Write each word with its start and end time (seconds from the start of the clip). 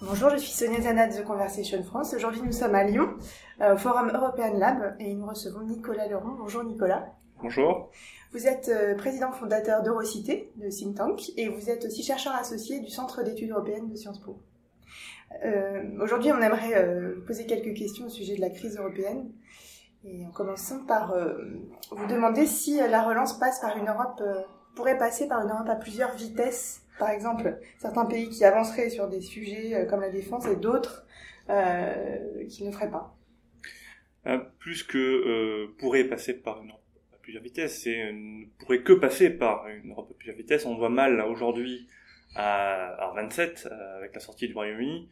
Bonjour, 0.00 0.30
je 0.30 0.36
suis 0.36 0.52
Sonia 0.52 0.80
Zana 0.80 1.08
de 1.08 1.20
The 1.20 1.24
Conversation 1.24 1.82
France. 1.82 2.14
Aujourd'hui, 2.14 2.40
nous 2.44 2.52
sommes 2.52 2.74
à 2.74 2.84
Lyon, 2.84 3.08
euh, 3.60 3.74
au 3.74 3.76
Forum 3.76 4.10
European 4.14 4.56
Lab, 4.56 4.96
et 5.00 5.12
nous 5.14 5.26
recevons 5.26 5.62
Nicolas 5.62 6.06
Leron. 6.08 6.36
Bonjour 6.38 6.62
Nicolas. 6.64 7.12
Bonjour. 7.42 7.90
Vous 8.32 8.46
êtes 8.46 8.68
euh, 8.68 8.94
président 8.94 9.32
fondateur 9.32 9.82
d'Eurocité, 9.82 10.50
de 10.56 10.68
think 10.70 10.96
tank, 10.96 11.32
et 11.36 11.48
vous 11.48 11.68
êtes 11.68 11.84
aussi 11.84 12.02
chercheur 12.02 12.34
associé 12.34 12.80
du 12.80 12.90
Centre 12.90 13.22
d'études 13.22 13.50
européennes 13.50 13.88
de 13.88 13.96
Sciences 13.96 14.20
Po. 14.20 14.38
Euh, 15.44 15.82
Aujourd'hui, 16.00 16.32
on 16.32 16.40
aimerait 16.40 16.76
euh, 16.76 17.22
poser 17.26 17.44
quelques 17.46 17.76
questions 17.76 18.06
au 18.06 18.08
sujet 18.08 18.36
de 18.36 18.40
la 18.40 18.50
crise 18.50 18.78
européenne. 18.78 19.30
Et 20.06 20.26
en 20.26 20.30
commençant 20.30 20.84
par 20.84 21.12
euh, 21.12 21.34
vous 21.90 22.06
demander 22.06 22.46
si 22.46 22.76
la 22.76 23.02
relance 23.02 23.38
passe 23.38 23.60
par 23.60 23.76
une 23.76 23.88
Europe, 23.88 24.20
euh, 24.20 24.42
pourrait 24.74 24.98
passer 24.98 25.28
par 25.28 25.42
une 25.42 25.50
Europe 25.50 25.68
à 25.68 25.76
plusieurs 25.76 26.14
vitesses. 26.14 26.82
Par 26.98 27.10
exemple, 27.10 27.58
certains 27.78 28.04
pays 28.04 28.28
qui 28.28 28.44
avanceraient 28.44 28.90
sur 28.90 29.08
des 29.08 29.20
sujets 29.20 29.74
euh, 29.74 29.86
comme 29.86 30.00
la 30.00 30.10
défense 30.10 30.46
et 30.46 30.56
d'autres 30.56 31.06
euh, 31.50 32.44
qui 32.48 32.64
ne 32.64 32.70
feraient 32.70 32.90
pas. 32.90 33.16
Euh, 34.26 34.38
plus 34.58 34.82
que 34.82 34.98
euh, 34.98 35.74
pourrait 35.78 36.04
passer 36.04 36.34
par 36.34 36.62
une 36.62 36.70
Europe 36.70 36.80
à 37.12 37.18
plusieurs 37.18 37.42
vitesses, 37.42 37.82
c'est 37.82 38.00
euh, 38.00 38.12
ne 38.12 38.46
pourrait 38.58 38.82
que 38.82 38.92
passer 38.92 39.30
par 39.30 39.66
une 39.68 39.90
Europe 39.90 40.08
à 40.10 40.14
plusieurs 40.14 40.36
vitesses. 40.36 40.66
On 40.66 40.76
voit 40.76 40.88
mal 40.88 41.20
aujourd'hui 41.20 41.88
à, 42.34 42.94
à 42.94 43.12
27 43.14 43.68
euh, 43.70 43.98
avec 43.98 44.14
la 44.14 44.20
sortie 44.20 44.48
du 44.48 44.54
Royaume-Uni 44.54 45.08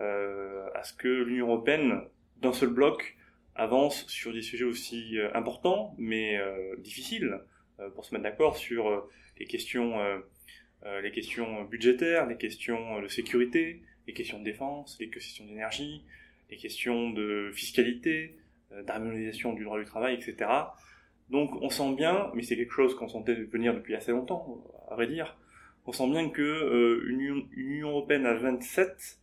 euh, 0.00 0.66
à 0.74 0.82
ce 0.82 0.94
que 0.94 1.08
l'Union 1.08 1.48
européenne 1.48 2.02
d'un 2.40 2.52
seul 2.52 2.70
bloc 2.70 3.16
avance 3.54 4.06
sur 4.08 4.32
des 4.32 4.42
sujets 4.42 4.64
aussi 4.64 5.18
euh, 5.18 5.30
importants 5.34 5.94
mais 5.98 6.38
euh, 6.38 6.76
difficiles 6.78 7.40
euh, 7.80 7.90
pour 7.90 8.04
se 8.04 8.14
mettre 8.14 8.24
d'accord 8.24 8.56
sur 8.56 9.08
les 9.38 9.46
questions 9.46 9.98
les 11.02 11.12
questions 11.12 11.64
budgétaires, 11.64 12.26
les 12.26 12.36
questions 12.36 13.00
de 13.00 13.08
sécurité, 13.08 13.82
les 14.06 14.12
questions 14.12 14.38
de 14.38 14.44
défense, 14.44 14.98
les 15.00 15.08
questions 15.08 15.46
d'énergie, 15.46 16.04
les 16.50 16.58
questions 16.58 17.08
de 17.08 17.50
fiscalité, 17.54 18.36
d'harmonisation 18.86 19.54
du 19.54 19.64
droit 19.64 19.78
du 19.78 19.86
travail, 19.86 20.14
etc. 20.14 20.50
Donc 21.30 21.56
on 21.62 21.70
sent 21.70 21.94
bien, 21.94 22.30
mais 22.34 22.42
c'est 22.42 22.54
quelque 22.54 22.74
chose 22.74 22.94
qu'on 22.94 23.08
sentait 23.08 23.34
venir 23.34 23.72
depuis 23.72 23.94
assez 23.94 24.12
longtemps, 24.12 24.62
à 24.90 24.94
vrai 24.94 25.06
dire, 25.06 25.38
on 25.86 25.92
sent 25.92 26.08
bien 26.08 26.30
que 26.30 26.42
euh, 26.42 27.04
une 27.08 27.46
Union 27.52 27.90
européenne 27.90 28.26
à 28.26 28.34
27, 28.34 29.18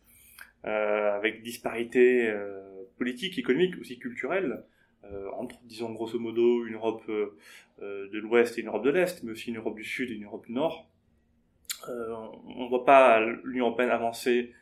euh, 0.64 1.16
avec 1.16 1.42
disparité 1.42 2.28
euh, 2.28 2.71
politique, 3.02 3.36
économique, 3.36 3.74
aussi 3.80 3.98
culturelle, 3.98 4.62
euh, 5.02 5.28
entre, 5.32 5.56
disons 5.64 5.90
grosso 5.90 6.20
modo, 6.20 6.64
une 6.64 6.74
Europe 6.74 7.02
euh, 7.08 7.36
euh, 7.82 8.08
de 8.10 8.18
l'Ouest 8.20 8.56
et 8.56 8.60
une 8.60 8.68
Europe 8.68 8.84
de 8.84 8.90
l'Est, 8.90 9.24
mais 9.24 9.32
aussi 9.32 9.50
une 9.50 9.56
Europe 9.56 9.74
du 9.74 9.82
Sud 9.82 10.08
et 10.12 10.14
une 10.14 10.24
Europe 10.24 10.46
du 10.46 10.52
Nord, 10.52 10.88
euh, 11.88 12.14
on 12.46 12.64
ne 12.64 12.68
voit 12.68 12.84
pas 12.84 13.20
l'Union 13.42 13.66
européenne 13.66 13.90
avancer 13.90 14.52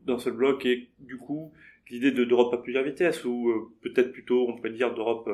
d'un 0.00 0.18
seul 0.18 0.32
bloc 0.32 0.66
et 0.66 0.88
du 0.98 1.16
coup 1.16 1.52
l'idée 1.88 2.10
de 2.10 2.24
d'Europe 2.24 2.52
à 2.52 2.58
plusieurs 2.58 2.82
vitesses 2.82 3.24
ou 3.24 3.70
peut-être 3.80 4.10
plutôt 4.12 4.48
on 4.48 4.56
pourrait 4.56 4.70
dire 4.70 4.92
d'Europe 4.92 5.30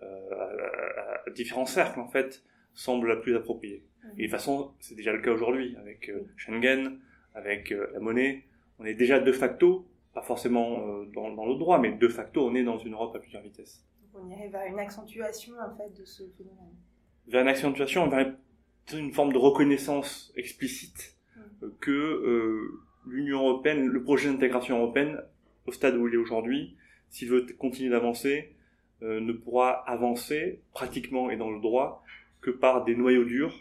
à, 0.00 0.06
à, 0.06 1.30
différents 1.34 1.66
cercles 1.66 2.00
en 2.00 2.08
fait 2.08 2.42
semble 2.72 3.06
la 3.08 3.16
plus 3.16 3.36
appropriée. 3.36 3.82
Et 4.16 4.16
de 4.16 4.22
toute 4.22 4.30
façon 4.30 4.72
c'est 4.80 4.94
déjà 4.94 5.12
le 5.12 5.20
cas 5.20 5.32
aujourd'hui 5.32 5.76
avec 5.76 6.10
Schengen, 6.36 6.98
avec 7.34 7.70
la 7.70 8.00
monnaie, 8.00 8.44
on 8.78 8.86
est 8.86 8.94
déjà 8.94 9.20
de 9.20 9.32
facto 9.32 9.86
pas 10.16 10.22
forcément 10.22 10.80
euh, 10.80 11.04
dans, 11.14 11.30
dans 11.34 11.44
le 11.44 11.56
droit 11.56 11.78
mais 11.78 11.92
de 11.92 12.08
facto 12.08 12.48
on 12.48 12.54
est 12.54 12.64
dans 12.64 12.78
une 12.78 12.94
Europe 12.94 13.14
à 13.14 13.18
plusieurs 13.18 13.42
vitesses. 13.42 13.84
Donc 14.00 14.22
on 14.24 14.30
irait 14.30 14.48
vers 14.48 14.64
une 14.64 14.78
accentuation 14.78 15.52
en 15.60 15.76
fait 15.76 15.92
de 16.00 16.06
ce 16.06 16.22
phénomène. 16.38 16.74
Vers 17.28 17.42
une 17.42 17.48
accentuation, 17.48 18.08
vers 18.08 18.34
une 18.94 19.12
forme 19.12 19.34
de 19.34 19.38
reconnaissance 19.38 20.32
explicite 20.34 21.18
euh, 21.62 21.68
que 21.82 21.90
euh, 21.90 22.80
l'Union 23.06 23.40
européenne, 23.40 23.86
le 23.86 24.02
projet 24.02 24.30
d'intégration 24.30 24.78
européenne, 24.78 25.20
au 25.66 25.72
stade 25.72 25.94
où 25.96 26.08
il 26.08 26.14
est 26.14 26.18
aujourd'hui, 26.18 26.78
s'il 27.10 27.28
veut 27.28 27.46
continuer 27.58 27.90
d'avancer, 27.90 28.56
euh, 29.02 29.20
ne 29.20 29.34
pourra 29.34 29.72
avancer 29.86 30.62
pratiquement 30.72 31.28
et 31.28 31.36
dans 31.36 31.50
le 31.50 31.60
droit 31.60 32.02
que 32.40 32.50
par 32.50 32.84
des 32.86 32.96
noyaux 32.96 33.24
durs 33.24 33.54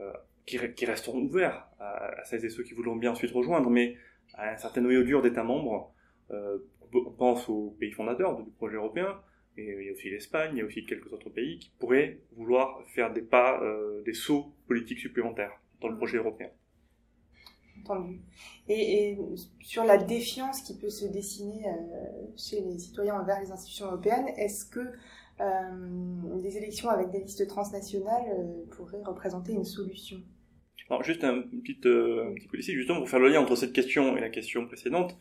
euh, 0.00 0.12
qui, 0.46 0.58
qui, 0.74 0.84
resteront 0.84 1.20
ouverts 1.20 1.68
à, 1.78 2.06
à, 2.06 2.24
celles 2.24 2.44
et 2.44 2.50
ceux 2.50 2.64
qui 2.64 2.74
voudront 2.74 2.96
bien 2.96 3.12
ensuite 3.12 3.30
rejoindre, 3.30 3.70
mais 3.70 3.96
un 4.38 4.56
certain 4.56 4.80
noyau 4.80 5.02
dur 5.02 5.22
d'États 5.22 5.44
membres. 5.44 5.92
Euh, 6.30 6.58
on 6.94 7.10
pense 7.10 7.48
aux 7.48 7.74
pays 7.78 7.90
fondateurs 7.90 8.36
du 8.42 8.50
projet 8.50 8.76
européen, 8.76 9.18
il 9.56 9.64
y 9.64 9.88
a 9.88 9.92
aussi 9.92 10.10
l'Espagne, 10.10 10.52
il 10.54 10.58
y 10.58 10.60
a 10.62 10.64
aussi 10.64 10.84
quelques 10.84 11.12
autres 11.12 11.30
pays 11.30 11.58
qui 11.58 11.70
pourraient 11.78 12.20
vouloir 12.36 12.82
faire 12.94 13.12
des 13.12 13.22
pas, 13.22 13.62
euh, 13.62 14.02
des 14.02 14.14
sauts 14.14 14.52
politiques 14.66 14.98
supplémentaires 14.98 15.52
dans 15.80 15.88
le 15.88 15.96
projet 15.96 16.18
européen. 16.18 16.48
Entendu. 17.80 18.20
Et, 18.68 19.18
sur 19.60 19.84
la 19.84 19.96
défiance 19.98 20.60
qui 20.62 20.76
peut 20.76 20.90
se 20.90 21.06
dessiner 21.06 21.66
euh, 21.66 22.26
chez 22.36 22.60
les 22.60 22.78
citoyens 22.78 23.20
envers 23.20 23.40
les 23.40 23.50
institutions 23.50 23.86
européennes, 23.86 24.28
est-ce 24.36 24.64
que 24.66 24.92
des 26.40 26.56
élections 26.56 26.88
avec 26.88 27.10
des 27.10 27.18
listes 27.18 27.48
transnationales 27.48 28.46
pourraient 28.70 29.02
représenter 29.02 29.52
une 29.52 29.64
solution? 29.64 30.22
Alors, 30.92 31.04
juste 31.04 31.24
un, 31.24 31.44
une 31.50 31.62
petite, 31.62 31.86
euh, 31.86 32.34
petit 32.34 32.48
coup 32.48 32.56
justement 32.58 32.98
pour 32.98 33.08
faire 33.08 33.18
le 33.18 33.30
lien 33.30 33.40
entre 33.40 33.56
cette 33.56 33.72
question 33.72 34.14
et 34.14 34.20
la 34.20 34.28
question 34.28 34.66
précédente. 34.66 35.16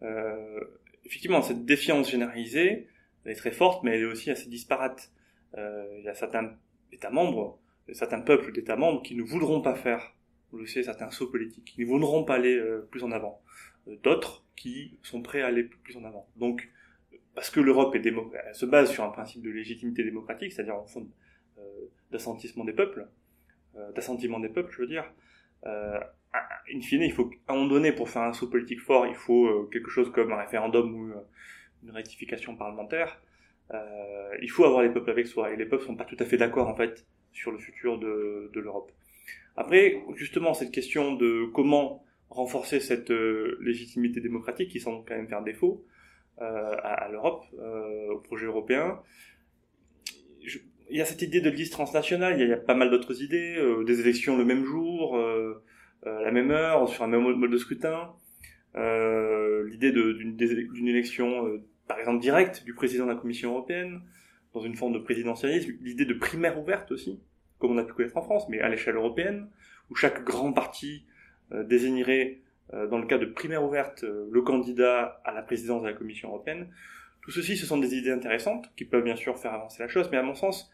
Euh, 0.00 0.58
effectivement, 1.04 1.42
cette 1.42 1.66
défiance 1.66 2.10
généralisée, 2.10 2.88
elle 3.22 3.32
est 3.32 3.34
très 3.34 3.50
forte, 3.50 3.84
mais 3.84 3.94
elle 3.94 4.00
est 4.00 4.06
aussi 4.06 4.30
assez 4.30 4.48
disparate. 4.48 5.12
Euh, 5.58 5.84
il 5.98 6.04
y 6.04 6.08
a 6.08 6.14
certains 6.14 6.56
États 6.92 7.10
membres, 7.10 7.58
certains 7.92 8.22
peuples 8.22 8.52
d'États 8.52 8.76
membres 8.76 9.02
qui 9.02 9.14
ne 9.14 9.22
voudront 9.22 9.60
pas 9.60 9.74
faire, 9.74 10.14
vous 10.50 10.56
le 10.56 10.66
savez, 10.66 10.84
certains 10.84 11.10
sauts 11.10 11.30
politiques, 11.30 11.74
qui 11.74 11.82
ne 11.82 11.86
voudront 11.86 12.24
pas 12.24 12.36
aller 12.36 12.56
euh, 12.56 12.88
plus 12.90 13.04
en 13.04 13.12
avant. 13.12 13.42
D'autres 14.02 14.46
qui 14.56 14.98
sont 15.02 15.20
prêts 15.20 15.42
à 15.42 15.48
aller 15.48 15.64
plus 15.64 15.98
en 15.98 16.04
avant. 16.04 16.26
Donc, 16.36 16.70
parce 17.34 17.50
que 17.50 17.60
l'Europe 17.60 17.94
se 18.54 18.64
base 18.64 18.90
sur 18.90 19.04
un 19.04 19.10
principe 19.10 19.42
de 19.42 19.50
légitimité 19.50 20.04
démocratique, 20.04 20.54
c'est-à-dire 20.54 20.76
en 20.76 20.86
fond 20.86 21.06
d'assentissement 22.10 22.64
des 22.64 22.72
peuples, 22.72 23.06
d'assentiment 23.94 24.40
des 24.40 24.48
peuples, 24.48 24.72
je 24.72 24.82
veux 24.82 24.88
dire. 24.88 25.04
Euh, 25.66 25.98
in 26.72 26.80
fine, 26.80 27.02
il 27.02 27.12
faut, 27.12 27.30
à 27.48 27.52
un 27.52 27.56
moment 27.56 27.68
donné, 27.68 27.92
pour 27.92 28.08
faire 28.08 28.22
un 28.22 28.32
saut 28.32 28.48
politique 28.48 28.80
fort, 28.80 29.06
il 29.06 29.14
faut 29.14 29.46
euh, 29.46 29.68
quelque 29.72 29.90
chose 29.90 30.10
comme 30.12 30.32
un 30.32 30.36
référendum 30.36 30.94
ou 30.94 31.10
euh, 31.10 31.20
une 31.84 31.90
rectification 31.90 32.56
parlementaire. 32.56 33.20
Euh, 33.72 34.36
il 34.42 34.50
faut 34.50 34.64
avoir 34.64 34.82
les 34.82 34.90
peuples 34.90 35.10
avec 35.10 35.26
soi, 35.26 35.52
et 35.52 35.56
les 35.56 35.66
peuples 35.66 35.84
sont 35.84 35.96
pas 35.96 36.04
tout 36.04 36.16
à 36.18 36.24
fait 36.24 36.36
d'accord, 36.36 36.68
en 36.68 36.74
fait, 36.74 37.06
sur 37.32 37.50
le 37.50 37.58
futur 37.58 37.98
de, 37.98 38.50
l'Europe. 38.54 38.92
Après, 39.56 40.02
justement, 40.14 40.54
cette 40.54 40.70
question 40.70 41.14
de 41.14 41.46
comment 41.52 42.04
renforcer 42.30 42.80
cette 42.80 43.10
euh, 43.10 43.56
légitimité 43.60 44.20
démocratique 44.20 44.70
qui 44.70 44.80
semble 44.80 45.04
quand 45.06 45.14
même 45.14 45.28
faire 45.28 45.42
défaut 45.42 45.84
euh, 46.42 46.76
à, 46.82 47.08
l'Europe, 47.08 47.44
euh, 47.58 48.12
au 48.12 48.18
projet 48.18 48.46
européen. 48.46 49.00
Il 50.88 50.96
y 50.96 51.00
a 51.00 51.04
cette 51.04 51.22
idée 51.22 51.40
de 51.40 51.50
liste 51.50 51.72
transnationale, 51.72 52.40
il 52.40 52.48
y 52.48 52.52
a, 52.52 52.56
pas 52.56 52.74
mal 52.74 52.90
d'autres 52.90 53.22
idées, 53.22 53.56
euh, 53.58 53.84
des 53.84 54.00
élections 54.00 54.36
le 54.36 54.44
même 54.44 54.64
jour, 54.64 55.16
euh, 55.16 55.62
euh, 56.06 56.22
la 56.22 56.30
même 56.30 56.50
heure, 56.50 56.88
sur 56.88 57.02
un 57.04 57.08
même 57.08 57.22
mode 57.22 57.50
de 57.50 57.58
scrutin, 57.58 58.12
l'idée 58.74 59.90
d'une 59.90 60.88
élection, 60.88 61.60
par 61.88 61.98
exemple, 61.98 62.20
directe 62.20 62.64
du 62.64 62.74
président 62.74 63.04
de 63.06 63.10
la 63.10 63.16
Commission 63.16 63.52
européenne, 63.52 64.02
dans 64.52 64.60
une 64.60 64.76
forme 64.76 64.92
de 64.92 64.98
présidentialisme, 64.98 65.72
l'idée 65.80 66.04
de 66.04 66.14
primaire 66.14 66.58
ouverte 66.58 66.92
aussi, 66.92 67.20
comme 67.58 67.72
on 67.72 67.78
a 67.78 67.84
pu 67.84 67.94
connaître 67.94 68.16
en 68.16 68.22
France, 68.22 68.48
mais 68.48 68.60
à 68.60 68.68
l'échelle 68.68 68.96
européenne, 68.96 69.48
où 69.90 69.94
chaque 69.94 70.24
grand 70.24 70.52
parti 70.52 71.06
désignerait 71.50 72.42
euh, 72.74 72.88
dans 72.88 72.98
le 72.98 73.06
cas 73.06 73.18
de 73.18 73.26
primaire 73.26 73.62
ouverte, 73.62 74.02
euh, 74.02 74.28
le 74.30 74.42
candidat 74.42 75.20
à 75.24 75.32
la 75.32 75.42
présidence 75.42 75.82
de 75.82 75.86
la 75.86 75.94
Commission 75.94 76.30
européenne. 76.30 76.68
Tout 77.22 77.30
ceci, 77.30 77.56
ce 77.56 77.64
sont 77.64 77.78
des 77.78 77.94
idées 77.94 78.10
intéressantes 78.10 78.70
qui 78.76 78.84
peuvent 78.84 79.04
bien 79.04 79.16
sûr 79.16 79.38
faire 79.38 79.54
avancer 79.54 79.82
la 79.82 79.88
chose, 79.88 80.08
mais 80.10 80.16
à 80.16 80.22
mon 80.22 80.34
sens, 80.34 80.72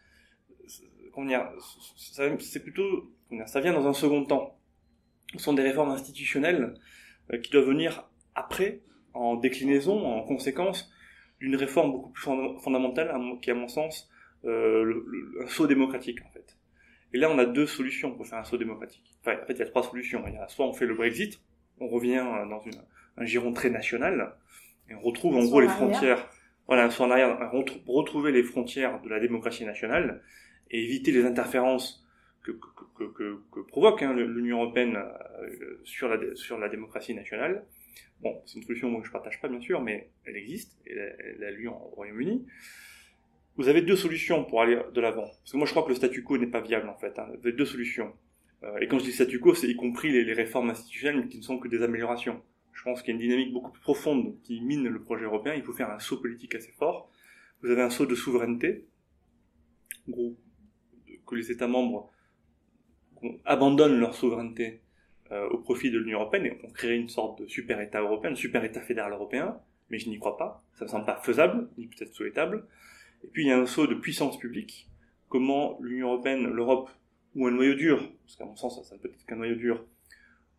c'est 0.67 2.63
plutôt, 2.63 3.11
ça 3.45 3.61
vient 3.61 3.73
dans 3.73 3.87
un 3.87 3.93
second 3.93 4.25
temps. 4.25 4.57
Ce 5.33 5.39
sont 5.39 5.53
des 5.53 5.63
réformes 5.63 5.91
institutionnelles 5.91 6.75
euh, 7.31 7.37
qui 7.37 7.51
doivent 7.51 7.65
venir 7.65 8.09
après, 8.35 8.81
en 9.13 9.35
déclinaison, 9.35 10.05
en 10.05 10.23
conséquence 10.23 10.91
d'une 11.39 11.55
réforme 11.55 11.91
beaucoup 11.91 12.11
plus 12.11 12.23
fondamentale, 12.23 13.13
qui 13.41 13.51
à 13.51 13.55
mon 13.55 13.67
sens, 13.67 14.09
euh, 14.45 14.83
le, 14.83 15.05
le, 15.07 15.43
un 15.43 15.47
saut 15.47 15.67
démocratique 15.67 16.19
en 16.25 16.31
fait. 16.31 16.57
Et 17.13 17.17
là, 17.17 17.29
on 17.29 17.37
a 17.37 17.45
deux 17.45 17.67
solutions 17.67 18.11
pour 18.15 18.25
faire 18.25 18.39
un 18.39 18.43
saut 18.43 18.57
démocratique. 18.57 19.03
Enfin, 19.21 19.37
en 19.41 19.45
fait, 19.45 19.53
il 19.53 19.59
y 19.59 19.61
a 19.61 19.67
trois 19.67 19.83
solutions. 19.83 20.23
Il 20.27 20.33
y 20.33 20.37
a 20.37 20.47
soit 20.47 20.65
on 20.65 20.73
fait 20.73 20.87
le 20.87 20.95
Brexit, 20.95 21.41
on 21.79 21.87
revient 21.87 22.25
dans 22.49 22.61
une, 22.61 22.81
un 23.17 23.25
giron 23.25 23.53
très 23.53 23.69
national, 23.69 24.35
et 24.89 24.95
on 24.95 25.01
retrouve 25.01 25.35
en 25.35 25.43
gros 25.43 25.61
les 25.61 25.67
frontières, 25.67 26.27
voilà, 26.67 26.89
soit 26.89 27.05
en 27.05 27.11
arrière, 27.11 27.51
retrouver 27.87 28.31
les 28.31 28.43
frontières 28.43 29.01
de 29.01 29.09
la 29.09 29.19
démocratie 29.19 29.65
nationale, 29.65 30.21
et 30.73 30.83
éviter 30.83 31.11
les 31.11 31.25
interférences 31.25 32.05
que, 32.41 32.51
que, 32.51 32.83
que, 32.97 33.03
que, 33.13 33.39
que 33.51 33.59
provoque 33.61 34.01
hein, 34.01 34.13
l'Union 34.13 34.61
européenne 34.61 34.97
euh, 34.97 35.79
sur, 35.85 36.09
la, 36.09 36.17
sur 36.35 36.57
la 36.57 36.67
démocratie 36.67 37.13
nationale. 37.13 37.65
Bon, 38.21 38.41
c'est 38.45 38.57
une 38.57 38.63
solution 38.63 38.99
que 38.99 39.07
je 39.07 39.11
partage 39.11 39.39
pas 39.39 39.47
bien 39.47 39.61
sûr, 39.61 39.81
mais 39.81 40.09
elle 40.25 40.35
existe, 40.35 40.77
et 40.85 40.93
elle, 40.93 41.43
a 41.43 41.51
lieu 41.51 41.69
au 41.69 41.73
Royaume-Uni. 41.73 42.45
vous 43.55 43.67
avez 43.67 43.81
deux 43.81 43.95
solutions 43.95 44.43
pour 44.45 44.61
aller 44.61 44.77
de 44.93 45.01
l'avant. 45.01 45.27
Parce 45.27 45.51
que 45.51 45.57
moi, 45.57 45.65
je 45.65 45.71
crois 45.71 45.83
que 45.83 45.89
le 45.89 45.95
statu 45.95 46.23
quo 46.23 46.37
n'est 46.37 46.47
pas 46.47 46.61
viable, 46.61 46.89
en 46.89 46.97
fait. 46.97 47.17
Hein. 47.19 47.27
Vous 47.29 47.47
avez 47.47 47.55
deux 47.55 47.65
solutions. 47.65 48.13
Euh, 48.63 48.77
et 48.79 48.87
quand 48.87 48.97
je 48.99 49.05
dis 49.05 49.11
statu 49.11 49.39
quo, 49.39 49.53
c'est 49.53 49.67
y 49.67 49.75
compris 49.75 50.11
les, 50.11 50.23
les, 50.23 50.33
réformes 50.33 50.69
institutionnelles 50.69 51.27
qui 51.27 51.37
ne 51.37 51.43
sont 51.43 51.59
que 51.59 51.67
des 51.67 51.81
améliorations. 51.81 52.41
Je 52.71 52.81
pense 52.83 53.01
qu'il 53.01 53.13
y 53.13 53.17
a 53.17 53.21
une 53.21 53.27
dynamique 53.27 53.53
beaucoup 53.53 53.71
plus 53.71 53.81
profonde 53.81 54.35
qui 54.41 54.59
mine 54.61 54.87
le 54.87 55.01
projet 55.01 55.25
européen. 55.25 55.53
Il 55.53 55.63
faut 55.63 55.73
faire 55.73 55.91
un 55.91 55.99
saut 55.99 56.19
politique 56.19 56.55
assez 56.55 56.71
fort. 56.71 57.11
Vous 57.61 57.69
avez 57.69 57.81
un 57.81 57.89
saut 57.89 58.05
de 58.05 58.15
souveraineté. 58.15 58.87
En 60.07 60.11
gros, 60.11 60.37
que 61.33 61.37
les 61.37 61.51
États 61.51 61.67
membres 61.67 62.11
abandonnent 63.45 63.99
leur 63.99 64.15
souveraineté 64.15 64.81
euh, 65.31 65.47
au 65.49 65.57
profit 65.57 65.91
de 65.91 65.97
l'Union 65.97 66.19
européenne 66.19 66.45
et 66.45 66.59
on 66.63 66.69
crée 66.69 66.95
une 66.95 67.09
sorte 67.09 67.41
de 67.41 67.47
super 67.47 67.79
État 67.81 68.01
européen, 68.01 68.31
un 68.31 68.35
super 68.35 68.63
État 68.63 68.81
fédéral 68.81 69.13
européen, 69.13 69.57
mais 69.89 69.97
je 69.97 70.09
n'y 70.09 70.19
crois 70.19 70.37
pas. 70.37 70.63
Ça 70.75 70.85
me 70.85 70.89
semble 70.89 71.05
pas 71.05 71.15
faisable, 71.17 71.69
ni 71.77 71.87
peut-être 71.87 72.13
souhaitable. 72.13 72.65
Et 73.23 73.27
puis 73.27 73.43
il 73.43 73.47
y 73.47 73.51
a 73.51 73.57
un 73.57 73.65
saut 73.65 73.87
de 73.87 73.95
puissance 73.95 74.37
publique. 74.37 74.89
Comment 75.29 75.79
l'Union 75.81 76.09
européenne, 76.09 76.45
l'Europe, 76.45 76.89
ou 77.35 77.47
un 77.47 77.51
noyau 77.51 77.73
dur, 77.73 78.11
parce 78.25 78.35
qu'à 78.35 78.45
mon 78.45 78.55
sens 78.55 78.77
ça, 78.77 78.83
ça 78.83 78.97
peut 79.01 79.09
être 79.09 79.25
qu'un 79.25 79.37
noyau 79.37 79.55
dur, 79.55 79.85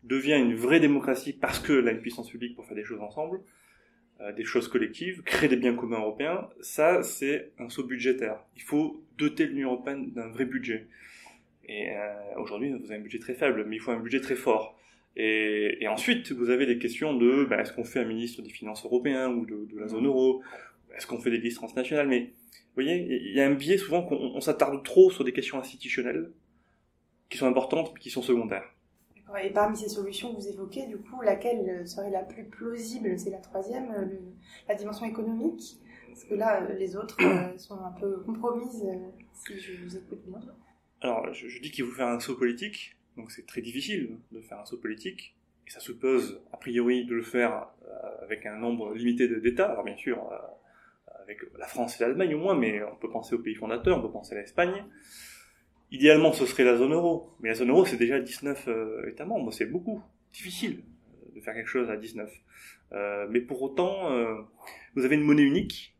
devient 0.03 0.37
une 0.37 0.55
vraie 0.55 0.79
démocratie 0.79 1.33
parce 1.33 1.59
qu'elle 1.59 1.87
a 1.87 1.91
une 1.91 2.01
puissance 2.01 2.29
publique 2.29 2.55
pour 2.55 2.65
faire 2.65 2.75
des 2.75 2.83
choses 2.83 3.01
ensemble, 3.01 3.41
des 4.35 4.45
choses 4.45 4.67
collectives, 4.67 5.23
créer 5.23 5.49
des 5.49 5.57
biens 5.57 5.75
communs 5.75 5.99
européens, 5.99 6.47
ça 6.61 7.03
c'est 7.03 7.51
un 7.59 7.69
saut 7.69 7.83
budgétaire. 7.83 8.43
Il 8.55 8.61
faut 8.61 9.03
doter 9.17 9.45
l'Union 9.45 9.73
européenne 9.73 10.11
d'un 10.11 10.29
vrai 10.29 10.45
budget. 10.45 10.87
Et 11.67 11.89
euh, 11.91 12.13
aujourd'hui, 12.37 12.71
vous 12.71 12.85
avez 12.85 12.95
un 12.95 13.03
budget 13.03 13.19
très 13.19 13.33
faible, 13.33 13.65
mais 13.67 13.75
il 13.77 13.79
faut 13.79 13.91
un 13.91 13.99
budget 13.99 14.21
très 14.21 14.35
fort. 14.35 14.77
Et, 15.15 15.77
et 15.81 15.87
ensuite, 15.87 16.31
vous 16.31 16.49
avez 16.49 16.65
des 16.65 16.77
questions 16.77 17.13
de 17.13 17.45
ben, 17.45 17.59
est-ce 17.59 17.73
qu'on 17.73 17.83
fait 17.83 17.99
un 17.99 18.05
ministre 18.05 18.41
des 18.41 18.49
Finances 18.49 18.85
européen 18.85 19.29
ou 19.29 19.45
de, 19.45 19.65
de 19.65 19.79
la 19.79 19.87
zone 19.87 20.05
euro? 20.05 20.43
Est-ce 20.95 21.07
qu'on 21.07 21.19
fait 21.19 21.31
des 21.31 21.37
listes 21.37 21.57
transnationales 21.57 22.07
Mais 22.07 22.19
vous 22.21 22.83
voyez, 22.83 23.07
il 23.09 23.33
y 23.33 23.41
a 23.41 23.47
un 23.47 23.53
biais 23.53 23.77
souvent 23.77 24.03
qu'on 24.03 24.39
s'attarde 24.41 24.83
trop 24.83 25.09
sur 25.09 25.23
des 25.23 25.31
questions 25.31 25.57
institutionnelles 25.57 26.31
qui 27.29 27.37
sont 27.37 27.47
importantes 27.47 27.91
mais 27.93 27.99
qui 27.99 28.09
sont 28.09 28.21
secondaires. 28.21 28.74
Et 29.43 29.49
parmi 29.49 29.75
ces 29.75 29.89
solutions 29.89 30.33
que 30.33 30.39
vous 30.39 30.47
évoquez, 30.47 30.85
du 30.85 30.97
coup, 30.97 31.21
laquelle 31.21 31.87
serait 31.87 32.11
la 32.11 32.23
plus 32.23 32.45
plausible? 32.45 33.17
C'est 33.17 33.31
la 33.31 33.39
troisième, 33.39 33.91
euh, 33.91 34.05
le, 34.05 34.19
la 34.67 34.75
dimension 34.75 35.05
économique 35.05 35.79
Parce 36.07 36.23
que 36.25 36.35
là, 36.35 36.63
euh, 36.63 36.73
les 36.73 36.95
autres 36.95 37.17
euh, 37.21 37.57
sont 37.57 37.79
un 37.79 37.91
peu 37.99 38.19
compromises, 38.19 38.85
si 39.33 39.59
je 39.59 39.83
vous 39.83 39.97
écoute 39.97 40.21
bien. 40.25 40.39
Alors, 41.01 41.33
je, 41.33 41.47
je 41.47 41.61
dis 41.61 41.71
qu'il 41.71 41.85
faut 41.85 41.91
faire 41.91 42.07
un 42.07 42.19
saut 42.19 42.35
politique, 42.35 42.95
donc 43.17 43.31
c'est 43.31 43.45
très 43.45 43.61
difficile 43.61 44.17
de 44.31 44.41
faire 44.41 44.59
un 44.59 44.65
saut 44.65 44.77
politique, 44.77 45.35
et 45.67 45.71
ça 45.71 45.79
suppose, 45.79 46.41
a 46.53 46.57
priori, 46.57 47.05
de 47.05 47.15
le 47.15 47.23
faire 47.23 47.69
avec 48.21 48.45
un 48.45 48.57
nombre 48.57 48.93
limité 48.93 49.27
d'États. 49.27 49.71
Alors, 49.71 49.83
bien 49.83 49.97
sûr, 49.97 50.31
avec 51.23 51.39
la 51.57 51.65
France 51.65 51.99
et 51.99 52.03
l'Allemagne 52.03 52.35
au 52.35 52.39
moins, 52.39 52.55
mais 52.55 52.83
on 52.83 52.95
peut 52.95 53.09
penser 53.09 53.33
aux 53.33 53.39
pays 53.39 53.55
fondateurs, 53.55 53.97
on 53.97 54.01
peut 54.01 54.11
penser 54.11 54.35
à 54.35 54.39
l'Espagne. 54.39 54.85
Idéalement, 55.95 56.33
ce 56.33 56.45
serait 56.45 56.65
la 56.65 56.75
zone 56.75 56.91
euro. 56.91 57.29
Mais 57.39 57.47
la 57.47 57.55
zone 57.55 57.69
euro, 57.69 57.85
c'est 57.85 57.95
déjà 57.95 58.19
19 58.19 58.67
euh, 58.67 59.09
États 59.09 59.23
membres. 59.23 59.53
C'est 59.53 59.65
beaucoup. 59.65 60.03
Difficile 60.33 60.83
de 61.33 61.39
faire 61.39 61.53
quelque 61.53 61.69
chose 61.69 61.89
à 61.89 61.95
19. 61.95 62.29
Euh, 62.91 63.27
mais 63.29 63.39
pour 63.39 63.61
autant, 63.61 64.11
euh, 64.11 64.35
vous 64.95 65.05
avez 65.05 65.15
une 65.15 65.23
monnaie 65.23 65.43
unique, 65.43 65.95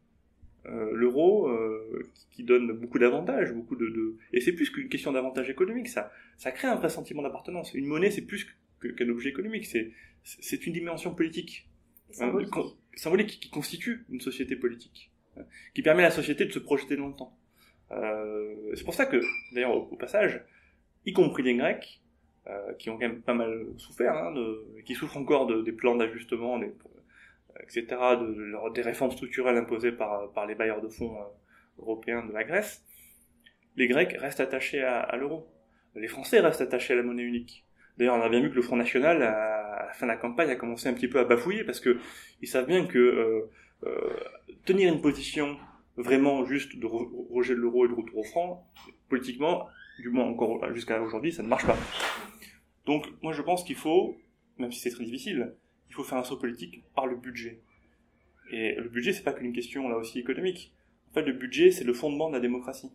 euh, 0.65 0.91
l'euro, 0.91 1.47
euh, 1.47 2.11
qui, 2.31 2.43
donne 2.43 2.73
beaucoup 2.73 2.99
d'avantages, 2.99 3.53
beaucoup 3.53 3.77
de, 3.77 3.87
de... 3.87 4.17
et 4.33 4.41
c'est 4.41 4.51
plus 4.51 4.69
qu'une 4.69 4.89
question 4.89 5.13
d'avantage 5.13 5.49
économique. 5.49 5.87
Ça, 5.87 6.11
ça 6.35 6.51
crée 6.51 6.67
un 6.67 6.75
vrai 6.75 6.89
sentiment 6.89 7.21
d'appartenance. 7.21 7.73
Une 7.73 7.85
monnaie, 7.85 8.11
c'est 8.11 8.25
plus 8.25 8.45
qu'un 8.97 9.07
objet 9.07 9.29
économique. 9.29 9.65
C'est, 9.65 9.93
c'est 10.23 10.67
une 10.67 10.73
dimension 10.73 11.15
politique, 11.15 11.69
symbolique, 12.11 12.53
symbolique 12.95 13.27
qui, 13.27 13.39
qui 13.39 13.49
constitue 13.49 14.03
une 14.09 14.19
société 14.19 14.57
politique, 14.57 15.13
hein, 15.37 15.45
qui 15.73 15.81
permet 15.81 16.03
à 16.03 16.07
la 16.07 16.11
société 16.11 16.43
de 16.43 16.51
se 16.51 16.59
projeter 16.59 16.97
dans 16.97 17.07
le 17.07 17.15
temps. 17.15 17.37
Euh, 17.91 18.73
c'est 18.75 18.83
pour 18.83 18.93
ça 18.93 19.05
que, 19.05 19.21
d'ailleurs, 19.53 19.75
au, 19.75 19.95
passage, 19.95 20.43
y 21.05 21.13
compris 21.13 21.43
les 21.43 21.55
Grecs, 21.55 22.01
euh, 22.47 22.73
qui 22.73 22.89
ont 22.89 22.93
quand 22.93 23.07
même 23.07 23.21
pas 23.21 23.33
mal 23.33 23.65
souffert, 23.77 24.15
hein, 24.15 24.33
qui 24.85 24.95
souffrent 24.95 25.17
encore 25.17 25.47
de, 25.47 25.61
des 25.61 25.71
plans 25.71 25.95
d'ajustement, 25.95 26.59
etc., 27.61 27.85
de, 27.89 28.73
des 28.73 28.81
réformes 28.81 29.11
structurelles 29.11 29.57
imposées 29.57 29.91
par, 29.91 30.45
les 30.47 30.55
bailleurs 30.55 30.81
de 30.81 30.89
fonds 30.89 31.15
euh, 31.19 31.25
européens 31.79 32.25
de 32.25 32.33
la 32.33 32.43
Grèce, 32.43 32.83
les 33.77 33.87
Grecs 33.87 34.15
restent 34.19 34.39
attachés 34.39 34.81
à, 34.81 35.15
l'euro. 35.17 35.47
Les 35.95 36.07
Français 36.07 36.39
restent 36.39 36.61
attachés 36.61 36.93
à 36.93 36.97
la 36.97 37.03
monnaie 37.03 37.23
unique. 37.23 37.65
D'ailleurs, 37.97 38.15
on 38.15 38.21
a 38.21 38.29
bien 38.29 38.41
vu 38.41 38.49
que 38.49 38.55
le 38.55 38.61
Front 38.61 38.75
National, 38.75 39.21
à, 39.21 39.85
la 39.87 39.93
fin 39.93 40.05
de 40.05 40.11
la 40.11 40.17
campagne, 40.17 40.49
a 40.49 40.55
commencé 40.55 40.87
un 40.87 40.93
petit 40.93 41.07
peu 41.07 41.19
à 41.19 41.23
bafouiller 41.23 41.63
parce 41.63 41.79
que 41.79 41.97
ils 42.41 42.47
savent 42.47 42.67
bien 42.67 42.85
que 42.85 42.97
euh, 42.97 43.51
euh, 43.83 44.13
tenir 44.65 44.93
une 44.93 45.01
position 45.01 45.57
vraiment 45.97 46.45
juste 46.45 46.77
de 46.77 46.85
rejet 46.85 47.55
de 47.55 47.59
l'euro 47.59 47.85
et 47.85 47.89
de 47.89 47.93
retour 47.93 48.17
au 48.19 48.23
franc, 48.23 48.67
politiquement, 49.09 49.67
du 49.99 50.09
moins 50.09 50.25
encore 50.25 50.73
jusqu'à 50.73 51.01
aujourd'hui, 51.01 51.31
ça 51.31 51.43
ne 51.43 51.47
marche 51.47 51.65
pas. 51.65 51.77
Donc 52.85 53.07
moi 53.21 53.33
je 53.33 53.41
pense 53.41 53.63
qu'il 53.63 53.75
faut, 53.75 54.17
même 54.57 54.71
si 54.71 54.79
c'est 54.79 54.91
très 54.91 55.05
difficile, 55.05 55.55
il 55.89 55.95
faut 55.95 56.03
faire 56.03 56.17
un 56.17 56.23
saut 56.23 56.37
politique 56.37 56.83
par 56.95 57.07
le 57.07 57.15
budget. 57.15 57.61
Et 58.51 58.75
le 58.75 58.89
budget, 58.89 59.13
c'est 59.13 59.23
pas 59.23 59.33
qu'une 59.33 59.53
question 59.53 59.89
là 59.89 59.97
aussi 59.97 60.19
économique. 60.19 60.73
En 61.11 61.13
fait, 61.13 61.23
le 61.23 61.33
budget, 61.33 61.71
c'est 61.71 61.83
le 61.83 61.93
fondement 61.93 62.29
de 62.29 62.35
la 62.35 62.39
démocratie. 62.39 62.91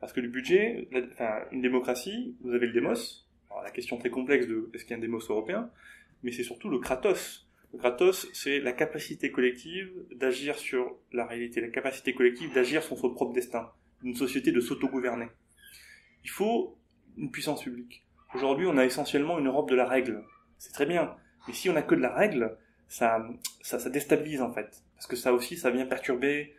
Parce 0.00 0.12
que 0.12 0.20
le 0.20 0.28
budget, 0.28 0.88
enfin, 1.12 1.40
une 1.52 1.60
démocratie, 1.60 2.36
vous 2.40 2.52
avez 2.54 2.66
le 2.66 2.72
démos, 2.72 3.28
alors, 3.50 3.62
la 3.62 3.70
question 3.70 3.98
très 3.98 4.10
complexe 4.10 4.46
de 4.46 4.70
est-ce 4.72 4.84
qu'il 4.84 4.92
y 4.92 4.94
a 4.94 4.96
un 4.96 5.00
démos 5.00 5.28
européen, 5.28 5.70
mais 6.22 6.32
c'est 6.32 6.42
surtout 6.42 6.68
le 6.68 6.78
kratos. 6.78 7.47
Le 7.72 7.78
Kratos, 7.78 8.28
c'est 8.32 8.60
la 8.60 8.72
capacité 8.72 9.30
collective 9.30 9.92
d'agir 10.14 10.56
sur 10.56 10.96
la 11.12 11.26
réalité, 11.26 11.60
la 11.60 11.68
capacité 11.68 12.14
collective 12.14 12.52
d'agir 12.54 12.82
sur 12.82 12.96
son 12.96 13.10
propre 13.10 13.34
destin, 13.34 13.70
une 14.02 14.14
société 14.14 14.52
de 14.52 14.60
s'autogouverner. 14.60 15.28
Il 16.24 16.30
faut 16.30 16.78
une 17.18 17.30
puissance 17.30 17.62
publique. 17.62 18.04
Aujourd'hui, 18.34 18.66
on 18.66 18.76
a 18.78 18.84
essentiellement 18.84 19.38
une 19.38 19.46
Europe 19.46 19.68
de 19.70 19.74
la 19.74 19.86
règle. 19.86 20.24
C'est 20.58 20.72
très 20.72 20.86
bien. 20.86 21.14
Mais 21.46 21.54
si 21.54 21.68
on 21.68 21.76
a 21.76 21.82
que 21.82 21.94
de 21.94 22.00
la 22.00 22.14
règle, 22.14 22.56
ça, 22.88 23.26
ça, 23.60 23.78
ça 23.78 23.90
déstabilise 23.90 24.40
en 24.40 24.52
fait. 24.52 24.82
Parce 24.94 25.06
que 25.06 25.16
ça 25.16 25.32
aussi, 25.32 25.56
ça 25.56 25.70
vient 25.70 25.86
perturber 25.86 26.54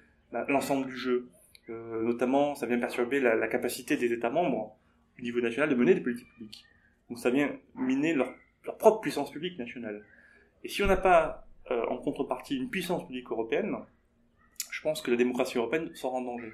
l'ensemble 0.47 0.87
du 0.87 0.95
jeu. 0.95 1.29
Euh, 1.69 2.01
notamment, 2.03 2.55
ça 2.55 2.65
vient 2.65 2.79
perturber 2.79 3.19
la, 3.19 3.35
la, 3.35 3.47
capacité 3.47 3.97
des 3.97 4.11
États 4.11 4.29
membres, 4.29 4.77
au 5.17 5.21
niveau 5.21 5.41
national, 5.41 5.69
de 5.69 5.75
mener 5.75 5.93
des 5.93 6.01
politiques 6.01 6.31
publiques. 6.33 6.65
Donc 7.09 7.19
ça 7.19 7.29
vient 7.29 7.55
miner 7.75 8.13
leur, 8.13 8.33
leur 8.65 8.77
propre 8.77 9.01
puissance 9.01 9.31
publique 9.31 9.57
nationale. 9.59 10.03
Et 10.63 10.69
si 10.69 10.83
on 10.83 10.87
n'a 10.87 10.97
pas 10.97 11.47
euh, 11.71 11.85
en 11.87 11.97
contrepartie 11.97 12.57
une 12.57 12.69
puissance 12.69 13.05
publique 13.05 13.29
européenne, 13.29 13.75
je 14.71 14.81
pense 14.81 15.01
que 15.01 15.11
la 15.11 15.17
démocratie 15.17 15.57
européenne 15.57 15.93
sera 15.95 16.13
en 16.13 16.21
danger. 16.21 16.53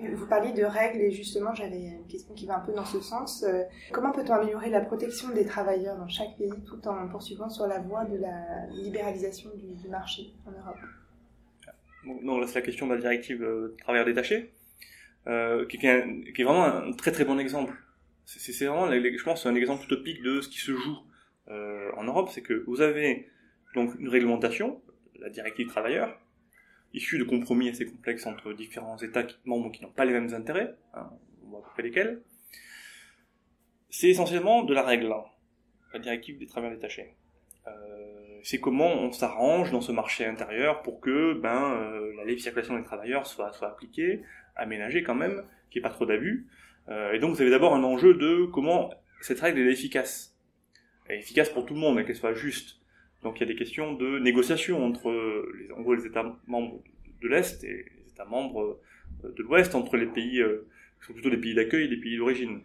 Vous 0.00 0.26
parliez 0.26 0.52
de 0.52 0.64
règles 0.64 1.00
et 1.02 1.12
justement 1.12 1.54
j'avais 1.54 1.86
une 1.86 2.06
question 2.08 2.34
qui 2.34 2.46
va 2.46 2.56
un 2.56 2.60
peu 2.60 2.72
dans 2.72 2.84
ce 2.84 3.00
sens. 3.00 3.44
Euh, 3.44 3.62
comment 3.92 4.10
peut-on 4.10 4.34
améliorer 4.34 4.68
la 4.68 4.80
protection 4.80 5.28
des 5.28 5.46
travailleurs 5.46 5.96
dans 5.96 6.08
chaque 6.08 6.36
pays 6.36 6.52
tout 6.66 6.86
en 6.88 7.06
poursuivant 7.08 7.48
sur 7.48 7.68
la 7.68 7.78
voie 7.78 8.04
de 8.04 8.16
la 8.16 8.66
libéralisation 8.72 9.50
du, 9.54 9.80
du 9.80 9.88
marché 9.88 10.32
en 10.46 10.50
Europe? 10.50 10.78
Non, 12.04 12.38
là 12.38 12.46
c'est 12.48 12.56
la 12.56 12.62
question 12.62 12.88
de 12.88 12.94
la 12.94 13.00
directive 13.00 13.42
euh, 13.42 13.76
travailleurs 13.82 14.06
détachés, 14.06 14.52
euh, 15.28 15.64
qui, 15.66 15.78
qui, 15.78 15.86
est 15.86 16.02
un, 16.02 16.22
qui, 16.34 16.42
est 16.42 16.44
vraiment 16.44 16.64
un 16.64 16.92
très 16.92 17.12
très 17.12 17.24
bon 17.24 17.38
exemple. 17.38 17.74
C'est 18.26 18.66
vraiment, 18.66 18.90
je 18.90 19.22
pense, 19.22 19.46
un 19.46 19.54
exemple 19.54 19.84
utopique 19.84 20.22
de 20.22 20.40
ce 20.40 20.48
qui 20.48 20.58
se 20.58 20.72
joue 20.72 20.98
euh, 21.48 21.90
en 21.96 22.04
Europe, 22.04 22.30
c'est 22.30 22.42
que 22.42 22.64
vous 22.66 22.80
avez 22.80 23.28
donc 23.74 23.94
une 23.98 24.08
réglementation, 24.08 24.80
la 25.18 25.30
directive 25.30 25.68
travailleurs, 25.68 26.20
issue 26.92 27.18
de 27.18 27.24
compromis 27.24 27.68
assez 27.68 27.86
complexes 27.86 28.26
entre 28.26 28.52
différents 28.52 28.96
États 28.98 29.26
membres 29.44 29.70
qui 29.72 29.82
n'ont 29.82 29.90
pas 29.90 30.04
les 30.04 30.12
mêmes 30.12 30.32
intérêts, 30.32 30.74
hein, 30.94 31.10
on 31.44 31.50
voit 31.50 31.58
à 31.58 31.62
peu 31.62 31.70
près 31.70 31.82
lesquels. 31.82 32.22
C'est 33.90 34.08
essentiellement 34.08 34.62
de 34.62 34.74
la 34.74 34.82
règle, 34.82 35.12
hein, 35.12 35.24
la 35.92 35.98
directive 35.98 36.38
des 36.38 36.46
travailleurs 36.46 36.76
détachés. 36.76 37.14
Euh, 37.66 38.40
c'est 38.42 38.60
comment 38.60 38.92
on 38.92 39.10
s'arrange 39.10 39.72
dans 39.72 39.80
ce 39.80 39.90
marché 39.90 40.26
intérieur 40.26 40.82
pour 40.82 41.00
que 41.00 41.34
ben, 41.34 41.72
euh, 41.74 42.12
la 42.16 42.24
libre 42.24 42.40
circulation 42.40 42.76
des 42.76 42.84
travailleurs 42.84 43.26
soit, 43.26 43.52
soit 43.52 43.68
appliquée, 43.68 44.22
aménagée 44.54 45.02
quand 45.02 45.14
même, 45.14 45.42
qu'il 45.70 45.80
n'y 45.80 45.86
ait 45.86 45.88
pas 45.88 45.94
trop 45.94 46.06
d'abus. 46.06 46.46
Euh, 46.88 47.12
et 47.12 47.18
donc 47.18 47.34
vous 47.34 47.40
avez 47.40 47.50
d'abord 47.50 47.74
un 47.74 47.82
enjeu 47.82 48.14
de 48.14 48.44
comment 48.46 48.90
cette 49.20 49.40
règle 49.40 49.60
est 49.60 49.72
efficace 49.72 50.33
efficace 51.10 51.50
pour 51.50 51.66
tout 51.66 51.74
le 51.74 51.80
monde, 51.80 51.96
mais 51.96 52.04
qu'elle 52.04 52.16
soit 52.16 52.34
juste. 52.34 52.80
Donc 53.22 53.38
il 53.38 53.40
y 53.40 53.44
a 53.44 53.46
des 53.46 53.56
questions 53.56 53.94
de 53.94 54.18
négociation 54.18 54.84
entre 54.84 55.10
les, 55.58 55.70
en 55.72 55.80
gros, 55.80 55.94
les 55.94 56.06
États 56.06 56.38
membres 56.46 56.82
de 57.22 57.28
l'Est 57.28 57.62
et 57.64 57.84
les 58.04 58.10
États 58.12 58.24
membres 58.24 58.80
euh, 59.24 59.32
de 59.32 59.42
l'Ouest, 59.42 59.74
entre 59.74 59.96
les 59.96 60.06
pays 60.06 60.40
euh, 60.40 60.66
qui 61.00 61.06
sont 61.06 61.12
plutôt 61.14 61.30
des 61.30 61.38
pays 61.38 61.54
d'accueil 61.54 61.84
et 61.84 61.88
des 61.88 61.96
pays 61.96 62.16
d'origine. 62.16 62.60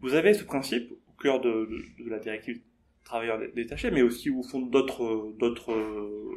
Vous 0.00 0.14
avez 0.14 0.34
ce 0.34 0.44
principe 0.44 0.92
au 0.92 1.22
cœur 1.22 1.40
de, 1.40 1.50
de, 1.50 2.04
de 2.04 2.10
la 2.10 2.18
directive 2.18 2.60
travailleurs 3.04 3.40
détachés, 3.54 3.90
mais 3.90 4.02
aussi 4.02 4.30
au 4.30 4.42
fond 4.42 4.60
d'autres 4.60 5.32
d'autres 5.38 5.72
euh, 5.72 6.34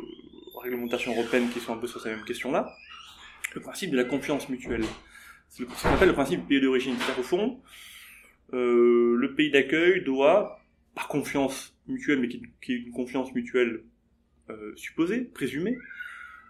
réglementations 0.62 1.14
européennes 1.14 1.50
qui 1.50 1.60
sont 1.60 1.74
un 1.74 1.78
peu 1.78 1.88
sur 1.88 2.02
ces 2.02 2.10
mêmes 2.10 2.26
questions-là. 2.26 2.74
Le 3.54 3.62
principe 3.62 3.92
de 3.92 3.98
la 3.98 4.04
confiance 4.04 4.50
mutuelle. 4.50 4.84
C'est 5.50 5.64
ce 5.64 5.84
qu'on 5.84 5.94
appelle 5.94 6.10
le 6.10 6.14
principe 6.14 6.42
du 6.42 6.48
pays 6.48 6.62
d'origine. 6.62 6.96
C'est-à-dire 6.98 7.20
au 7.20 7.24
fond, 7.24 7.62
euh, 8.54 9.16
le 9.16 9.36
pays 9.36 9.52
d'accueil 9.52 10.04
doit 10.04 10.60
par 10.96 11.08
confiance 11.08 11.78
mutuelle, 11.88 12.20
mais 12.20 12.28
qui, 12.28 12.42
est 12.70 12.76
une 12.76 12.92
confiance 12.92 13.34
mutuelle 13.34 13.84
euh, 14.50 14.74
supposée, 14.76 15.22
présumée, 15.22 15.78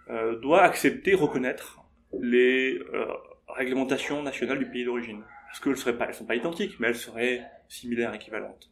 euh, 0.08 0.38
doit 0.38 0.62
accepter, 0.62 1.14
reconnaître 1.14 1.82
les 2.20 2.78
euh, 2.94 3.06
réglementations 3.48 4.22
nationales 4.22 4.58
du 4.58 4.66
pays 4.66 4.84
d'origine. 4.84 5.22
Parce 5.46 5.60
qu'elles 5.60 5.94
elles 6.00 6.14
sont 6.14 6.26
pas 6.26 6.36
identiques, 6.36 6.78
mais 6.78 6.88
elles 6.88 6.96
seraient 6.96 7.42
similaires, 7.68 8.14
équivalentes. 8.14 8.70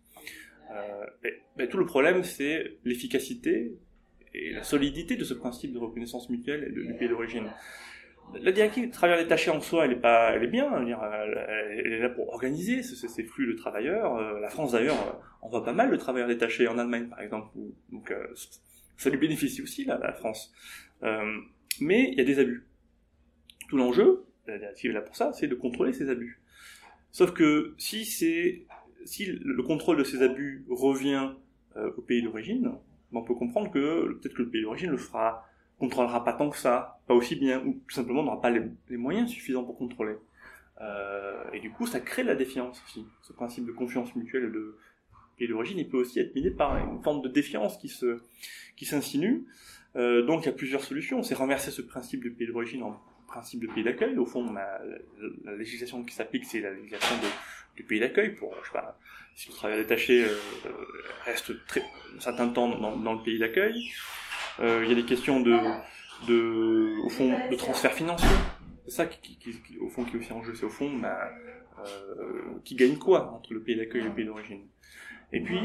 Euh, 0.70 1.30
mais, 1.56 1.68
tout 1.68 1.78
le 1.78 1.86
problème, 1.86 2.22
c'est 2.22 2.78
l'efficacité 2.84 3.74
et 4.32 4.52
la 4.52 4.62
solidité 4.62 5.16
de 5.16 5.24
ce 5.24 5.34
principe 5.34 5.72
de 5.72 5.78
reconnaissance 5.78 6.28
mutuelle 6.28 6.72
du 6.72 6.94
pays 6.94 7.08
d'origine. 7.08 7.48
La 8.40 8.52
directive 8.52 8.90
travailleur 8.90 9.22
détaché 9.22 9.50
en 9.50 9.60
soi, 9.60 9.84
elle 9.84 9.92
est 9.92 10.00
pas, 10.00 10.32
elle 10.32 10.44
est 10.44 10.48
bien. 10.48 10.70
Elle 10.76 11.92
est 11.92 11.98
là 11.98 12.08
pour 12.08 12.30
organiser 12.30 12.82
ces, 12.82 13.22
flux 13.22 13.46
de 13.46 13.52
travailleurs. 13.52 14.16
Euh, 14.16 14.40
la 14.40 14.48
France 14.48 14.72
d'ailleurs 14.72 15.20
on 15.44 15.48
voit 15.48 15.64
pas 15.64 15.72
mal 15.72 15.90
de 15.90 15.96
travailleurs 15.96 16.28
détachés 16.28 16.66
en 16.68 16.78
Allemagne, 16.78 17.08
par 17.08 17.20
exemple. 17.20 17.48
Donc 17.90 18.10
euh, 18.10 18.26
ça 18.96 19.10
lui 19.10 19.18
bénéficie 19.18 19.62
aussi 19.62 19.84
là, 19.84 19.98
la 20.02 20.12
France. 20.12 20.52
Euh, 21.02 21.38
mais 21.80 22.10
il 22.12 22.18
y 22.18 22.20
a 22.20 22.24
des 22.24 22.38
abus. 22.38 22.66
Tout 23.68 23.76
l'enjeu, 23.76 24.24
la 24.46 24.58
directive 24.58 24.90
est 24.90 24.94
là 24.94 25.02
pour 25.02 25.16
ça, 25.16 25.32
c'est 25.32 25.46
de 25.46 25.54
contrôler 25.54 25.92
ces 25.92 26.10
abus. 26.10 26.40
Sauf 27.12 27.32
que 27.32 27.74
si 27.78 28.04
c'est 28.04 28.66
si 29.04 29.26
le 29.26 29.62
contrôle 29.62 29.98
de 29.98 30.04
ces 30.04 30.22
abus 30.22 30.64
revient 30.68 31.32
au 31.76 32.00
pays 32.00 32.22
d'origine, 32.22 32.72
on 33.12 33.22
peut 33.22 33.34
comprendre 33.34 33.70
que 33.70 34.14
peut-être 34.14 34.34
que 34.34 34.42
le 34.42 34.48
pays 34.48 34.62
d'origine 34.62 34.90
le 34.90 34.96
fera 34.96 35.46
contrôlera 35.78 36.24
pas 36.24 36.32
tant 36.32 36.50
que 36.50 36.56
ça, 36.56 37.00
pas 37.06 37.14
aussi 37.14 37.36
bien, 37.36 37.60
ou 37.64 37.80
tout 37.86 37.94
simplement 37.94 38.22
n'aura 38.22 38.40
pas 38.40 38.50
les, 38.50 38.96
moyens 38.96 39.28
suffisants 39.28 39.64
pour 39.64 39.76
contrôler. 39.76 40.16
Euh, 40.80 41.44
et 41.52 41.60
du 41.60 41.70
coup, 41.70 41.86
ça 41.86 42.00
crée 42.00 42.22
de 42.22 42.28
la 42.28 42.34
défiance 42.34 42.82
aussi. 42.86 43.06
Ce 43.22 43.32
principe 43.32 43.66
de 43.66 43.72
confiance 43.72 44.14
mutuelle 44.14 44.52
de 44.52 44.76
pays 45.36 45.48
d'origine, 45.48 45.78
il 45.78 45.88
peut 45.88 45.98
aussi 45.98 46.20
être 46.20 46.34
miné 46.34 46.50
par 46.50 46.76
une 46.76 47.02
forme 47.02 47.22
de 47.22 47.28
défiance 47.28 47.76
qui 47.78 47.88
se 47.88 48.20
qui 48.76 48.86
s'insinue. 48.86 49.44
Euh, 49.96 50.22
donc, 50.22 50.42
il 50.42 50.46
y 50.46 50.48
a 50.48 50.52
plusieurs 50.52 50.82
solutions. 50.82 51.22
C'est 51.22 51.34
renverser 51.34 51.70
ce 51.70 51.82
principe 51.82 52.24
de 52.24 52.30
pays 52.30 52.48
d'origine 52.48 52.82
en 52.82 53.00
principe 53.28 53.60
de 53.60 53.72
pays 53.72 53.84
d'accueil. 53.84 54.16
Au 54.18 54.26
fond, 54.26 54.52
la, 54.52 54.80
la, 55.44 55.56
législation 55.56 56.02
qui 56.02 56.14
s'applique, 56.14 56.44
c'est 56.44 56.60
la 56.60 56.72
législation 56.72 57.16
du 57.76 57.82
pays 57.84 58.00
d'accueil. 58.00 58.30
Pour, 58.30 58.54
je 58.62 58.66
sais 58.68 58.72
pas, 58.72 58.98
si 59.34 59.48
le 59.50 59.54
travailleur 59.54 59.84
détaché 59.84 60.24
euh, 60.24 60.36
reste 61.24 61.52
très, 61.66 61.82
un 62.16 62.20
certain 62.20 62.48
temps 62.48 62.68
dans, 62.68 62.96
dans 62.96 63.12
le 63.14 63.22
pays 63.22 63.38
d'accueil, 63.38 63.92
euh, 64.60 64.82
il 64.84 64.88
y 64.88 64.92
a 64.92 64.94
des 64.94 65.04
questions 65.04 65.40
de, 65.40 65.56
de, 66.28 67.04
au 67.04 67.08
fond, 67.08 67.36
de 67.50 67.56
transfert 67.56 67.92
financier. 67.92 68.28
C'est 68.86 68.94
ça 68.96 69.06
qui, 69.06 69.36
qui, 69.38 69.50
qui, 69.62 69.78
au 69.78 69.88
fond, 69.88 70.04
qui 70.04 70.16
est 70.16 70.20
aussi 70.20 70.32
en 70.32 70.42
jeu. 70.42 70.54
C'est 70.54 70.66
au 70.66 70.70
fond, 70.70 70.92
bah, 70.98 71.30
euh, 71.86 72.60
qui 72.64 72.74
gagne 72.74 72.96
quoi 72.96 73.32
entre 73.32 73.52
le 73.54 73.60
pays 73.60 73.76
d'accueil 73.76 74.02
et 74.02 74.04
le 74.04 74.12
pays 74.12 74.24
d'origine. 74.24 74.66
Et 75.34 75.40
puis, 75.40 75.60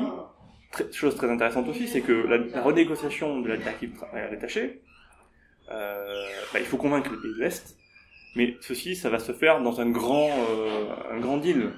très, 0.71 0.91
chose 0.91 1.15
très 1.15 1.29
intéressante 1.29 1.67
aussi, 1.67 1.87
c'est 1.87 2.01
que 2.01 2.11
la, 2.11 2.37
la, 2.37 2.61
renégociation 2.61 3.39
de 3.39 3.47
la 3.47 3.57
directive 3.57 3.93
détachée, 4.31 4.81
euh, 5.71 6.25
bah, 6.51 6.59
il 6.59 6.65
faut 6.65 6.77
convaincre 6.77 7.11
les 7.11 7.17
pays 7.21 7.33
de 7.33 7.39
l'Est, 7.39 7.77
mais 8.35 8.57
ceci, 8.61 8.95
ça 8.95 9.09
va 9.09 9.19
se 9.19 9.31
faire 9.31 9.61
dans 9.61 9.79
un 9.79 9.89
grand, 9.89 10.29
euh, 10.29 10.87
un 11.11 11.19
grand 11.19 11.37
deal. 11.37 11.71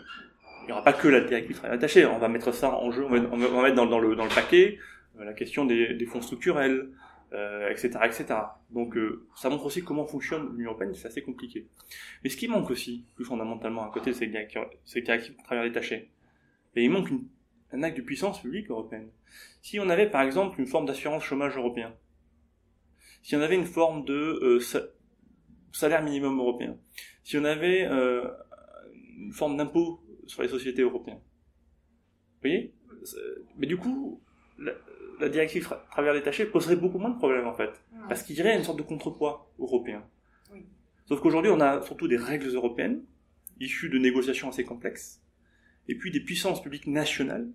Il 0.63 0.67
n'y 0.67 0.71
aura 0.71 0.83
pas 0.83 0.93
que 0.93 1.09
la 1.09 1.19
directive 1.19 1.61
détachée, 1.69 2.05
on 2.05 2.17
va 2.17 2.29
mettre 2.29 2.53
ça 2.53 2.73
en 2.73 2.91
jeu, 2.91 3.05
on 3.05 3.09
va, 3.09 3.19
on 3.31 3.37
va 3.37 3.63
mettre 3.63 3.75
dans, 3.75 3.87
dans, 3.87 3.99
le, 3.99 4.15
dans 4.15 4.23
le 4.23 4.33
paquet 4.33 4.77
euh, 5.19 5.25
la 5.25 5.33
question 5.33 5.65
des, 5.65 5.93
des 5.93 6.05
fonds 6.05 6.21
structurels, 6.21 6.89
euh, 7.33 7.69
etc., 7.69 7.91
etc. 8.05 8.25
Donc 8.69 8.95
euh, 8.95 9.25
ça 9.35 9.49
montre 9.49 9.65
aussi 9.65 9.83
comment 9.83 10.05
fonctionne 10.05 10.55
l'Union 10.55 10.71
européenne, 10.71 10.93
c'est 10.93 11.07
assez 11.07 11.21
compliqué. 11.21 11.67
Mais 12.23 12.29
ce 12.29 12.37
qui 12.37 12.47
manque 12.47 12.69
aussi, 12.69 13.05
plus 13.15 13.25
fondamentalement, 13.25 13.83
à 13.83 13.91
côté 13.91 14.11
de 14.11 14.15
ces 14.15 14.27
directives 14.27 14.61
de 14.63 15.43
travailleurs 15.43 15.65
détachés, 15.65 16.09
il 16.75 16.89
manque 16.89 17.09
une, 17.09 17.25
un 17.73 17.83
acte 17.83 17.97
de 17.97 18.01
puissance 18.01 18.41
publique 18.41 18.69
européenne. 18.69 19.09
Si 19.61 19.79
on 19.79 19.89
avait 19.89 20.09
par 20.09 20.21
exemple 20.21 20.59
une 20.59 20.67
forme 20.67 20.85
d'assurance 20.85 21.23
chômage 21.23 21.55
européen, 21.55 21.93
si 23.23 23.35
on 23.35 23.41
avait 23.41 23.55
une 23.55 23.65
forme 23.65 24.03
de 24.05 24.13
euh, 24.13 24.59
salaire 25.71 26.03
minimum 26.03 26.39
européen, 26.39 26.77
si 27.23 27.37
on 27.37 27.45
avait 27.45 27.85
euh, 27.85 28.27
une 29.17 29.31
forme 29.31 29.57
d'impôt 29.57 30.01
sur 30.25 30.41
les 30.41 30.49
sociétés 30.49 30.81
européennes, 30.81 31.19
vous 31.19 32.49
voyez? 32.49 32.73
Mais 33.57 33.67
du 33.67 33.77
coup, 33.77 34.21
la 34.57 35.29
directive 35.29 35.71
travailleurs 35.91 36.15
détachés 36.15 36.45
poserait 36.45 36.75
beaucoup 36.75 36.97
moins 36.97 37.11
de 37.11 37.17
problèmes 37.17 37.47
en 37.47 37.53
fait, 37.53 37.71
parce 38.09 38.23
qu'il 38.23 38.35
y 38.35 38.41
aurait 38.41 38.57
une 38.57 38.63
sorte 38.63 38.77
de 38.79 38.83
contrepoids 38.83 39.51
européen. 39.59 40.03
Sauf 41.05 41.19
qu'aujourd'hui, 41.19 41.51
on 41.51 41.59
a 41.59 41.81
surtout 41.81 42.07
des 42.07 42.17
règles 42.17 42.47
européennes 42.47 43.03
issues 43.59 43.89
de 43.89 43.99
négociations 43.99 44.49
assez 44.49 44.63
complexes, 44.63 45.21
et 45.87 45.95
puis 45.95 46.11
des 46.11 46.21
puissances 46.21 46.61
publiques 46.61 46.87
nationales 46.87 47.47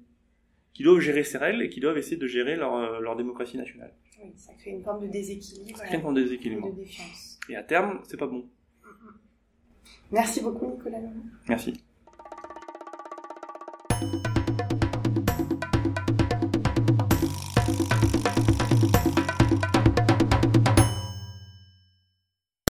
qui 0.76 0.82
doivent 0.82 1.00
gérer 1.00 1.24
ces 1.24 1.38
règles 1.38 1.62
et 1.62 1.70
qui 1.70 1.80
doivent 1.80 1.96
essayer 1.96 2.18
de 2.18 2.26
gérer 2.26 2.54
leur, 2.54 2.74
euh, 2.74 3.00
leur 3.00 3.16
démocratie 3.16 3.56
nationale. 3.56 3.94
Oui, 4.22 4.30
ça 4.36 4.52
crée 4.52 4.72
une 4.72 4.82
forme 4.82 5.06
de 5.06 5.10
déséquilibre. 5.10 5.78
Ça 5.78 5.86
crée 5.86 5.96
une 5.96 6.02
forme 6.02 6.14
de 6.14 6.20
déséquilibre. 6.20 6.66
Et 6.66 6.70
de 6.70 6.76
défiance. 6.76 7.38
Et 7.48 7.56
à 7.56 7.62
terme, 7.62 8.02
c'est 8.06 8.18
pas 8.18 8.26
bon. 8.26 8.46
Merci 10.12 10.42
beaucoup, 10.42 10.66
Nicolas. 10.66 10.98
Merci. 11.48 11.82